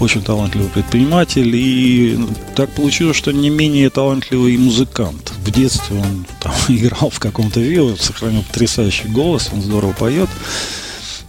Очень 0.00 0.22
талантливый 0.22 0.70
предприниматель 0.70 1.54
и 1.54 2.18
так 2.56 2.70
получилось, 2.70 3.16
что 3.16 3.32
не 3.32 3.50
менее 3.50 3.90
талантливый 3.90 4.56
музыкант. 4.56 5.32
В 5.44 5.50
детстве 5.50 5.98
он 5.98 6.24
там 6.40 6.54
играл 6.68 7.10
в 7.10 7.18
каком-то 7.18 7.60
вио, 7.60 7.94
сохранил 7.96 8.42
потрясающий 8.42 9.08
голос, 9.08 9.50
он 9.52 9.62
здорово 9.62 9.92
поет. 9.92 10.30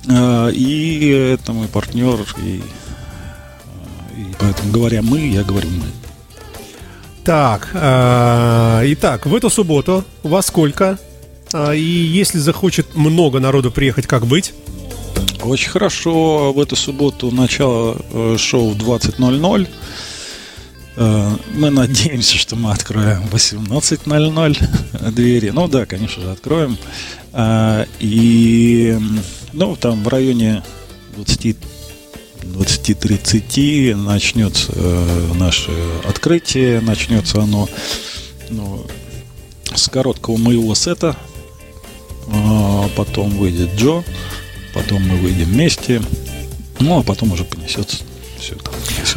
И 0.06 1.34
это 1.34 1.54
мой 1.54 1.68
партнер 1.70 2.20
и 2.44 2.62
Поэтому, 4.39 4.72
говоря 4.72 5.01
мы, 5.01 5.20
я 5.27 5.43
говорю 5.43 5.70
мы. 5.70 5.86
Так, 7.24 7.70
э, 7.74 8.82
итак, 8.93 9.25
в 9.25 9.34
эту 9.34 9.50
субботу 9.50 10.03
во 10.24 10.41
сколько? 10.41 11.00
Э, 11.53 11.75
и 11.75 11.82
если 11.82 12.38
захочет 12.38 12.96
много 12.96 13.39
народу 13.39 13.72
приехать, 13.72 14.08
как 14.08 14.25
быть? 14.25 14.53
Очень 15.41 15.70
хорошо. 15.70 16.53
В 16.53 16.60
эту 16.60 16.75
субботу 16.75 17.32
начало 17.32 17.98
э, 18.12 18.36
шоу 18.38 18.72
в 18.72 18.77
20.00. 18.77 19.67
Э, 20.96 21.38
мы 21.53 21.70
надеемся, 21.70 22.38
что 22.38 22.55
мы 22.55 22.72
откроем 22.72 23.24
18.00 23.32 25.12
двери. 25.12 25.50
Ну 25.50 25.67
да, 25.67 25.86
конечно 25.86 26.22
же, 26.22 26.32
откроем. 26.32 26.77
Э, 27.32 27.86
и 28.00 28.98
ну, 29.53 29.75
там 29.75 30.03
в 30.03 30.08
районе 30.08 30.63
20 31.15 31.58
20-30 32.44 33.96
начнется 33.96 34.72
э, 34.76 35.32
наше 35.36 35.72
открытие. 36.08 36.82
Начнется 36.82 37.42
оно 37.42 37.68
ну, 38.50 38.86
с 39.74 39.88
короткого 39.88 40.38
моего 40.38 40.76
сета. 40.76 41.16
А 42.28 42.90
потом 42.96 43.32
выйдет 43.32 43.76
Джо. 43.76 44.04
Потом 44.74 45.08
мы 45.08 45.18
выйдем 45.18 45.46
вместе. 45.46 46.02
Ну, 46.80 47.00
а 47.00 47.04
потом 47.04 47.32
уже 47.32 47.44
понесется 47.44 47.98
все 48.40 48.56
это. 48.56 48.72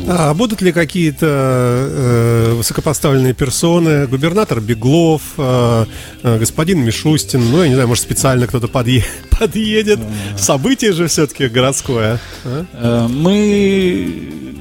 А 0.09 0.35
будут 0.35 0.63
ли 0.63 0.73
какие-то 0.73 1.27
э, 1.27 2.53
высокопоставленные 2.55 3.35
персоны, 3.35 4.07
губернатор 4.07 4.61
Беглов, 4.61 5.23
э, 5.37 5.87
э, 6.23 6.39
господин 6.39 6.85
Мишустин, 6.85 7.51
ну, 7.51 7.63
я 7.63 7.69
не 7.69 7.75
знаю, 7.75 7.89
может, 7.89 8.05
специально 8.05 8.47
кто-то 8.47 8.67
подъе- 8.67 9.05
подъедет. 9.39 9.99
Mm. 9.99 10.39
Событие 10.39 10.93
же 10.93 11.07
все-таки 11.09 11.49
городское. 11.49 12.21
А? 12.45 12.67
Э, 12.73 13.09
мы 13.09 14.57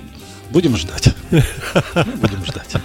будем 0.51 0.77
ждать. 0.77 1.09
Будем 1.31 2.45
ждать. 2.45 2.75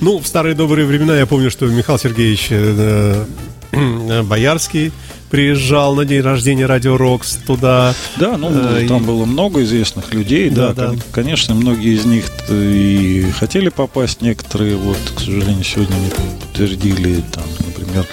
Ну, 0.00 0.18
в 0.18 0.26
старые 0.26 0.54
добрые 0.54 0.86
времена 0.86 1.16
я 1.16 1.26
помню, 1.26 1.50
что 1.50 1.66
Михаил 1.66 1.98
Сергеевич 1.98 2.48
э, 2.50 3.24
э, 3.72 4.22
Боярский 4.22 4.92
приезжал 5.30 5.94
на 5.94 6.04
день 6.04 6.20
рождения 6.20 6.66
Радио 6.66 6.96
Рокс 6.96 7.38
туда. 7.46 7.94
Да, 8.16 8.36
ну 8.36 8.50
э, 8.52 8.86
там 8.88 9.02
и... 9.02 9.06
было 9.06 9.24
много 9.24 9.62
известных 9.62 10.12
людей, 10.12 10.50
да, 10.50 10.72
да, 10.74 10.88
да. 10.88 10.98
Конечно, 11.12 11.54
многие 11.54 11.94
из 11.94 12.04
них 12.04 12.26
и 12.50 13.30
хотели 13.38 13.68
попасть, 13.68 14.20
некоторые, 14.20 14.76
вот, 14.76 14.98
к 15.14 15.20
сожалению, 15.20 15.64
сегодня 15.64 15.94
не 15.94 16.10
подтвердили, 16.10 17.22
там, 17.32 17.44
например, 17.64 18.06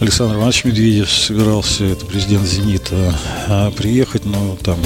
Александр 0.00 0.36
Иванович 0.36 0.64
Медведев 0.64 1.10
собирался, 1.10 1.84
это 1.84 2.04
президент 2.04 2.46
«Зенита», 2.46 3.14
а, 3.48 3.70
приехать, 3.70 4.26
но 4.26 4.56
там, 4.62 4.78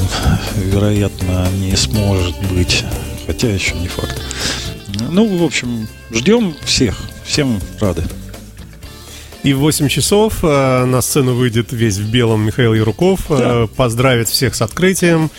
вероятно, 0.56 1.48
не 1.58 1.74
сможет 1.76 2.36
быть, 2.52 2.84
хотя 3.26 3.48
еще 3.48 3.74
не 3.74 3.88
факт. 3.88 4.20
Ну, 5.10 5.38
в 5.38 5.42
общем, 5.42 5.88
ждем 6.12 6.54
всех, 6.64 7.00
всем 7.24 7.58
рады. 7.80 8.04
И 9.42 9.54
в 9.54 9.60
8 9.60 9.88
часов 9.88 10.44
э, 10.44 10.84
на 10.84 11.00
сцену 11.00 11.34
выйдет 11.34 11.72
весь 11.72 11.96
в 11.96 12.10
белом 12.10 12.44
Михаил 12.44 12.74
Яруков, 12.74 13.30
э, 13.30 13.38
да. 13.38 13.66
поздравит 13.74 14.28
всех 14.28 14.54
с 14.54 14.60
открытием. 14.60 15.30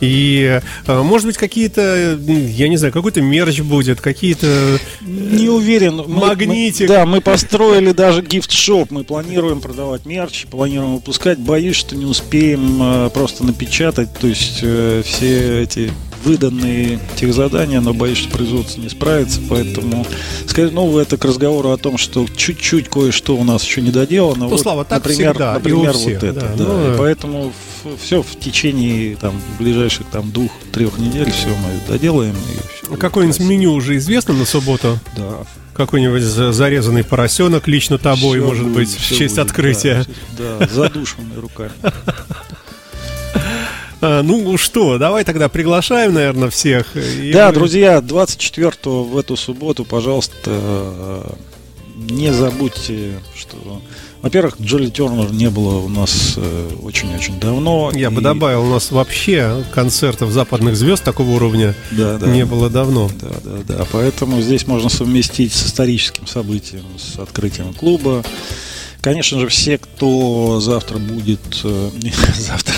И, 0.00 0.60
э, 0.86 1.02
может 1.02 1.26
быть, 1.26 1.36
какие-то, 1.36 2.18
я 2.18 2.68
не 2.68 2.76
знаю, 2.76 2.92
какой-то 2.92 3.22
мерч 3.22 3.60
будет, 3.60 4.00
какие-то... 4.00 4.78
Не 5.00 5.48
уверен. 5.48 6.02
Магнитик. 6.06 6.88
Мы, 6.88 6.94
да, 6.94 7.06
мы 7.06 7.20
построили 7.20 7.92
даже 7.92 8.22
гифт-шоп. 8.22 8.90
Мы 8.90 9.04
планируем 9.04 9.60
продавать 9.60 10.06
мерч, 10.06 10.46
планируем 10.46 10.96
выпускать. 10.96 11.38
Боюсь, 11.38 11.76
что 11.76 11.96
не 11.96 12.04
успеем 12.04 13.10
просто 13.10 13.44
напечатать. 13.44 14.12
То 14.18 14.26
есть 14.26 14.58
все 14.58 15.62
эти 15.62 15.90
выданные 16.24 16.98
тех 17.14 17.32
задания, 17.32 17.80
но 17.80 17.94
боюсь, 17.94 18.18
что 18.18 18.30
производство 18.30 18.80
не 18.80 18.88
справится, 18.88 19.40
поэтому, 19.48 20.04
скорее, 20.46 20.70
ну, 20.70 20.98
это 20.98 21.16
к 21.16 21.24
разговору 21.24 21.70
о 21.70 21.76
том, 21.76 21.98
что 21.98 22.26
чуть-чуть 22.36 22.88
кое-что 22.88 23.36
у 23.36 23.44
нас 23.44 23.62
еще 23.64 23.80
не 23.80 23.90
доделано. 23.90 24.44
Ну, 24.44 24.48
вот, 24.48 24.60
Слава, 24.60 24.84
так 24.84 25.04
например, 25.04 25.32
всегда, 25.32 25.54
например, 25.54 25.92
всех, 25.92 26.20
вот 26.20 26.28
это, 26.28 26.40
да. 26.40 26.52
да. 26.56 26.64
Ну, 26.64 26.94
и 26.94 26.98
поэтому 26.98 27.52
все 28.00 28.22
в 28.22 28.38
течение 28.38 29.16
там 29.16 29.40
ближайших 29.58 30.06
там 30.06 30.30
двух-трех 30.30 30.98
недель 30.98 31.30
все 31.30 31.48
мы 31.48 31.80
доделаем. 31.88 32.34
И 32.90 32.96
Какое-нибудь 32.96 33.40
меню 33.40 33.72
уже 33.72 33.96
известно 33.96 34.34
на 34.34 34.44
субботу? 34.44 34.98
Да. 35.16 35.38
Какой-нибудь 35.74 36.22
зарезанный 36.22 37.04
поросенок 37.04 37.68
лично 37.68 37.98
тобой, 37.98 38.38
все 38.38 38.46
может 38.46 38.64
будет, 38.64 38.74
быть, 38.74 38.96
в 38.96 39.06
честь 39.06 39.36
будет, 39.36 39.38
открытия. 39.38 40.06
Да, 40.38 40.58
да 40.58 40.66
задушенными 40.66 41.38
руками. 41.38 41.72
А, 44.02 44.22
ну 44.22 44.58
что, 44.58 44.98
давай 44.98 45.24
тогда 45.24 45.48
приглашаем, 45.48 46.12
наверное, 46.12 46.50
всех. 46.50 46.86
Да, 47.32 47.48
мы... 47.48 47.54
друзья, 47.54 48.02
24 48.02 48.72
в 48.84 49.16
эту 49.16 49.36
субботу, 49.36 49.86
пожалуйста, 49.86 51.34
не 51.94 52.32
забудьте, 52.32 53.14
что... 53.34 53.80
Во-первых, 54.22 54.60
Джоли 54.60 54.88
Тернер 54.88 55.32
не 55.32 55.50
было 55.50 55.78
у 55.78 55.88
нас 55.88 56.34
э, 56.36 56.70
очень-очень 56.82 57.38
давно. 57.38 57.92
Я 57.94 58.08
и... 58.08 58.10
бы 58.10 58.20
добавил, 58.20 58.64
у 58.64 58.70
нас 58.70 58.90
вообще 58.90 59.64
концертов 59.74 60.30
западных 60.30 60.76
звезд 60.76 61.04
такого 61.04 61.30
уровня 61.30 61.74
да, 61.92 62.18
да. 62.18 62.26
не 62.26 62.44
было 62.44 62.70
давно. 62.70 63.10
Да, 63.20 63.28
да, 63.44 63.76
да. 63.76 63.86
Поэтому 63.92 64.40
здесь 64.40 64.66
можно 64.66 64.88
совместить 64.88 65.52
с 65.52 65.66
историческим 65.66 66.26
событием, 66.26 66.84
с 66.98 67.18
открытием 67.18 67.72
клуба. 67.72 68.24
Конечно 69.06 69.38
же, 69.38 69.46
все, 69.46 69.78
кто 69.78 70.58
завтра 70.58 70.98
будет, 70.98 71.60
э, 71.62 71.90
не, 72.02 72.12
завтра, 72.36 72.74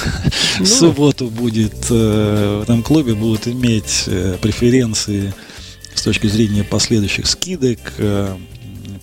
ну. 0.58 0.64
в 0.66 0.68
субботу 0.68 1.28
будет 1.28 1.86
э, 1.88 2.58
в 2.60 2.62
этом 2.64 2.82
клубе, 2.82 3.14
будут 3.14 3.48
иметь 3.48 4.04
э, 4.08 4.36
преференции 4.38 5.32
с 5.94 6.02
точки 6.02 6.26
зрения 6.26 6.64
последующих 6.64 7.26
скидок. 7.26 7.78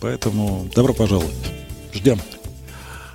Поэтому 0.02 0.70
добро 0.76 0.94
пожаловать. 0.94 1.34
Ждем. 1.96 2.20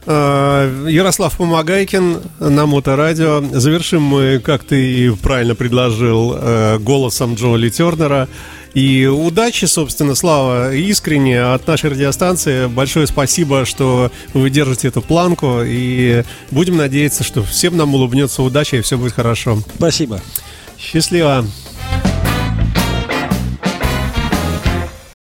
Ярослав 0.06 1.36
Помогайкин 1.36 2.20
на 2.40 2.66
Моторадио. 2.66 3.42
Завершим 3.52 4.02
мы, 4.02 4.40
как 4.40 4.64
ты 4.64 5.06
и 5.06 5.10
правильно 5.10 5.54
предложил, 5.54 6.78
голосом 6.80 7.34
Джоли 7.34 7.68
Тернера. 7.68 8.26
И 8.72 9.06
удачи, 9.06 9.64
собственно, 9.66 10.14
Слава, 10.14 10.72
искренне 10.74 11.42
от 11.42 11.66
нашей 11.66 11.90
радиостанции. 11.90 12.66
Большое 12.66 13.06
спасибо, 13.06 13.64
что 13.66 14.10
вы 14.32 14.48
держите 14.48 14.88
эту 14.88 15.02
планку. 15.02 15.60
И 15.64 16.24
будем 16.50 16.76
надеяться, 16.76 17.22
что 17.22 17.42
всем 17.42 17.76
нам 17.76 17.94
улыбнется 17.94 18.42
удача 18.42 18.78
и 18.78 18.80
все 18.80 18.96
будет 18.96 19.12
хорошо. 19.12 19.62
Спасибо. 19.76 20.20
Счастливо. 20.78 21.44